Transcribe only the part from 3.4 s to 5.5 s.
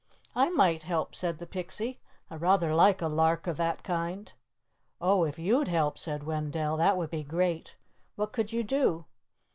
of that kind." "Oh, if